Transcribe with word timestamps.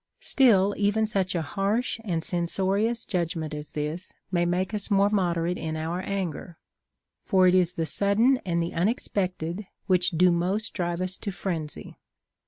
Still 0.23 0.73
even 0.79 1.05
such 1.05 1.35
a 1.35 1.43
harsh 1.43 1.99
and 2.03 2.23
censorious 2.23 3.05
judg 3.05 3.35
ment 3.35 3.53
as 3.53 3.73
this 3.73 4.15
may 4.31 4.45
make 4.47 4.73
us 4.73 4.89
more 4.89 5.11
moderate 5.11 5.59
in 5.59 5.77
our 5.77 6.01
anger; 6.01 6.57
for 7.23 7.45
it 7.45 7.53
is 7.53 7.73
the 7.73 7.85
sudden 7.85 8.41
and 8.43 8.63
the 8.63 8.73
unexpected 8.73 9.67
which 9.85 10.09
do 10.09 10.31
most 10.31 10.73
drive 10.73 11.01
us 11.01 11.17
to 11.19 11.29
frenzy. 11.31 11.99